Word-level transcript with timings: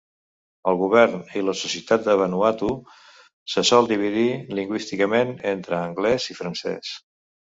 El 0.69 0.77
govern 0.77 1.19
i 1.41 1.41
la 1.49 1.53
societat 1.57 2.07
de 2.07 2.15
Vanuatu 2.21 2.69
se 3.55 3.63
sol 3.71 3.89
dividir 3.91 4.23
lingüísticament 4.61 5.35
entre 5.51 5.79
anglès 5.81 6.27
i 6.35 6.37
francès. 6.41 6.95